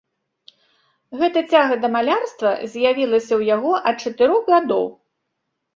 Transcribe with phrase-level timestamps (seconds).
[1.19, 4.85] Гэта цяга да малярства з'явілася ў яго ад чатырох гадоў.